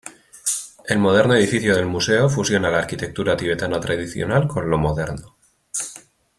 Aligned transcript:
El 0.87 0.97
moderno 0.97 1.35
edificio 1.35 1.75
del 1.75 1.85
museo 1.85 2.27
fusiona 2.27 2.71
la 2.71 2.79
arquitectura 2.79 3.37
tibetana 3.37 3.79
tradicional 3.79 4.47
con 4.47 4.67
lo 4.67 4.79
moderno. 4.79 5.35